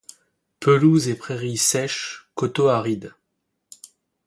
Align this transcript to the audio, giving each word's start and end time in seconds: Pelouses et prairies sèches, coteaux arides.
Pelouses 0.59 1.09
et 1.09 1.15
prairies 1.15 1.57
sèches, 1.59 2.27
coteaux 2.33 2.69
arides. 2.69 3.13